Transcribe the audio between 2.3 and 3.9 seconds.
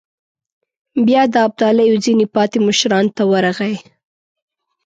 پاتې مشرانو ته ورغی.